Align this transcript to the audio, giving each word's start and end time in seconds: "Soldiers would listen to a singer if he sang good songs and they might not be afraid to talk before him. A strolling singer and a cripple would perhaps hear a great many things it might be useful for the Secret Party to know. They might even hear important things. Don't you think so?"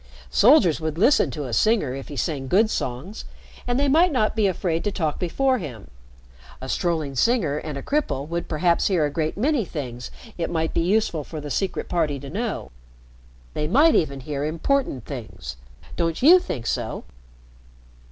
"Soldiers 0.31 0.81
would 0.81 0.97
listen 0.97 1.29
to 1.29 1.45
a 1.45 1.53
singer 1.53 1.93
if 1.93 2.07
he 2.07 2.15
sang 2.17 2.47
good 2.47 2.71
songs 2.71 3.23
and 3.67 3.79
they 3.79 3.87
might 3.87 4.11
not 4.11 4.35
be 4.35 4.47
afraid 4.47 4.83
to 4.83 4.91
talk 4.91 5.19
before 5.19 5.59
him. 5.59 5.91
A 6.59 6.67
strolling 6.67 7.13
singer 7.13 7.59
and 7.59 7.77
a 7.77 7.83
cripple 7.83 8.27
would 8.27 8.49
perhaps 8.49 8.87
hear 8.87 9.05
a 9.05 9.11
great 9.11 9.37
many 9.37 9.63
things 9.63 10.09
it 10.39 10.49
might 10.49 10.73
be 10.73 10.81
useful 10.81 11.23
for 11.23 11.39
the 11.39 11.51
Secret 11.51 11.87
Party 11.87 12.19
to 12.19 12.31
know. 12.31 12.71
They 13.53 13.67
might 13.67 13.93
even 13.93 14.21
hear 14.21 14.43
important 14.43 15.05
things. 15.05 15.57
Don't 15.95 16.23
you 16.23 16.39
think 16.39 16.65
so?" 16.65 17.03